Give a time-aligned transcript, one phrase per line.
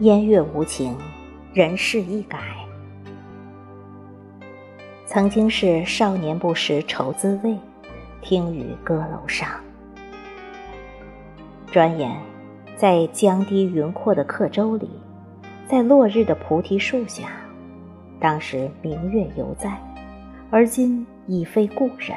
[0.00, 0.96] 烟月无情，
[1.52, 2.38] 人事易改。
[5.04, 7.54] 曾经是少年不识愁滋味，
[8.22, 9.46] 听雨歌楼上。
[11.66, 12.16] 转眼，
[12.78, 14.88] 在江堤云阔的客舟里，
[15.68, 17.32] 在落日的菩提树下，
[18.18, 19.78] 当时明月犹在，
[20.50, 22.16] 而今已非故人。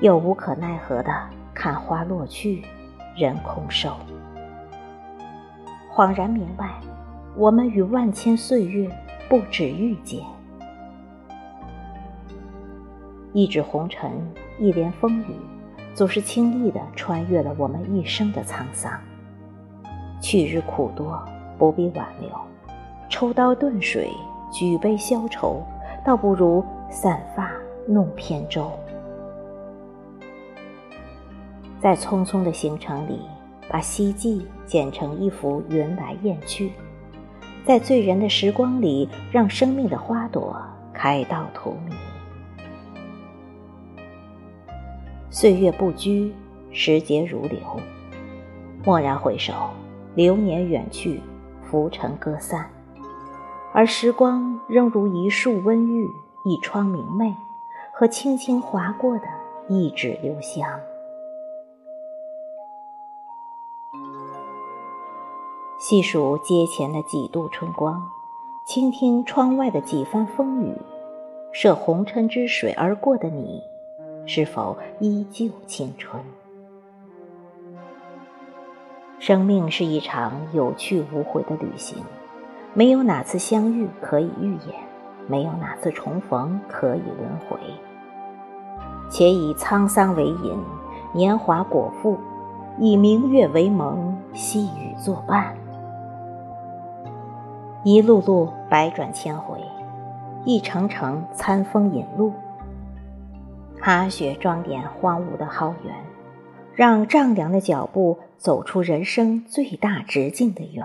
[0.00, 1.12] 又无可奈何的
[1.52, 2.62] 看花落去，
[3.18, 3.94] 人空瘦。
[5.96, 6.74] 恍然明白，
[7.34, 8.86] 我们与万千岁月
[9.30, 10.20] 不止遇见。
[13.32, 14.10] 一纸红尘，
[14.58, 15.34] 一帘风雨，
[15.94, 18.92] 总是轻易地穿越了我们一生的沧桑。
[20.20, 21.18] 去日苦多，
[21.56, 22.28] 不必挽留；
[23.08, 24.10] 抽刀断水，
[24.52, 25.62] 举杯消愁，
[26.04, 27.50] 倒不如散发
[27.88, 28.70] 弄扁舟。
[31.80, 33.22] 在匆匆的行程里，
[33.68, 36.68] 把希冀剪成一幅云来雁去；
[37.64, 40.56] 在醉人的时光里，让生命的花朵
[40.92, 41.92] 开到荼蘼。
[45.30, 46.32] 岁月不居，
[46.70, 47.58] 时节如流。
[48.84, 49.52] 蓦然回首，
[50.14, 51.20] 流年远去，
[51.64, 52.70] 浮尘各散，
[53.74, 56.08] 而时光仍如一束温玉，
[56.44, 57.34] 一窗明媚，
[57.92, 59.24] 和轻轻划过的
[59.68, 60.66] 一纸留香。
[65.78, 68.02] 细数街前的几度春光，
[68.64, 70.74] 倾听窗外的几番风雨，
[71.52, 73.62] 涉红尘之水而过的你。
[74.24, 76.22] 是否依旧青春？
[79.18, 82.02] 生命是一场有去无回的旅行，
[82.72, 84.74] 没有哪次相遇可以预演，
[85.28, 87.58] 没有哪次重逢可以轮回。
[89.10, 90.58] 且以沧桑为引，
[91.12, 92.18] 年华果腹，
[92.78, 95.54] 以明月为盟，细雨作伴。
[97.88, 99.60] 一路路百转千回，
[100.44, 102.32] 一程程餐风饮露。
[103.80, 105.94] 踏雪装点荒芜的蒿原，
[106.74, 110.84] 让丈量的脚步走出人生最大直径的圆。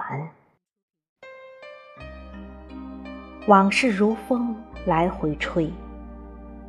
[3.47, 5.73] 往事如风来回吹，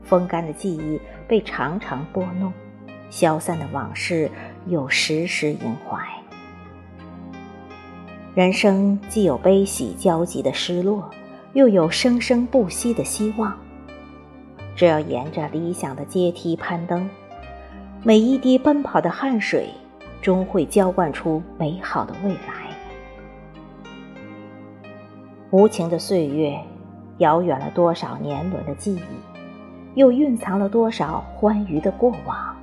[0.02, 2.50] 风干的记忆被常常拨弄，
[3.10, 4.30] 消散的往事
[4.64, 6.21] 又时时萦怀。
[8.34, 11.10] 人生既有悲喜交集的失落，
[11.52, 13.54] 又有生生不息的希望。
[14.74, 17.06] 只要沿着理想的阶梯攀登，
[18.02, 19.68] 每一滴奔跑的汗水，
[20.22, 22.74] 终会浇灌出美好的未来。
[25.50, 26.58] 无情的岁月，
[27.18, 29.00] 遥远了多少年轮的记忆，
[29.94, 32.56] 又蕴藏了多少欢愉的过往。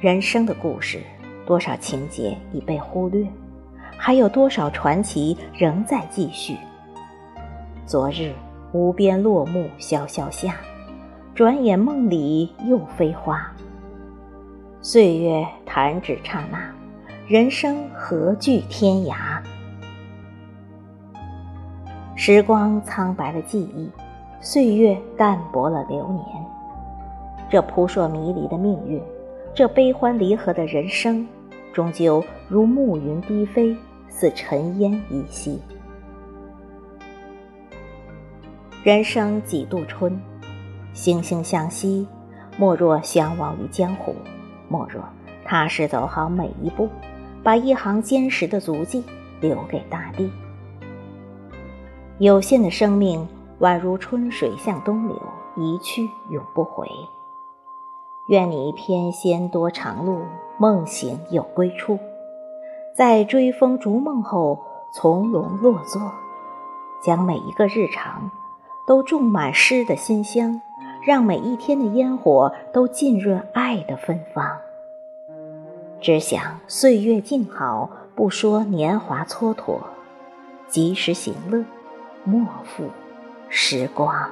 [0.00, 1.02] 人生的故事，
[1.44, 3.26] 多少情节已被忽略，
[4.02, 6.56] 还有多少传奇仍在继续。
[7.84, 8.32] 昨日。
[8.72, 10.54] 无边落木萧萧下，
[11.34, 13.44] 转眼梦里又飞花。
[14.80, 16.72] 岁月弹指刹那，
[17.26, 19.42] 人生何惧天涯？
[22.14, 23.90] 时光苍白了记忆，
[24.40, 26.24] 岁月淡薄了流年。
[27.50, 29.02] 这扑朔迷离的命运，
[29.52, 31.26] 这悲欢离合的人生，
[31.72, 33.76] 终究如暮云低飞，
[34.10, 35.58] 似尘烟已息。
[38.82, 40.20] 人生几度春，
[40.94, 42.06] 惺惺相惜，
[42.58, 44.12] 莫若相忘于江湖；
[44.68, 45.02] 莫若
[45.44, 46.88] 踏实走好每一步，
[47.42, 49.02] 把一行坚实的足迹
[49.40, 50.30] 留给大地。
[52.18, 53.26] 有限的生命，
[53.60, 55.22] 宛如春水向东流，
[55.56, 56.86] 一去永不回。
[58.28, 60.20] 愿你翩跹多长路，
[60.58, 61.98] 梦醒有归处，
[62.94, 64.58] 在追风逐梦后，
[64.94, 66.12] 从容落座，
[67.02, 68.30] 将每一个日常。
[68.86, 70.60] 都种满诗的馨香，
[71.06, 74.58] 让每一天的烟火都浸润爱的芬芳。
[76.00, 79.78] 只想岁月静好，不说年华蹉跎，
[80.66, 81.64] 及时行乐，
[82.24, 82.88] 莫负
[83.48, 84.28] 时光。